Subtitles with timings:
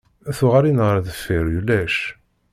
[0.37, 1.97] Tuɣalin ɣer deffir ulac!